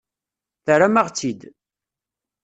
[0.65, 1.41] Terram-aɣ-tt-id.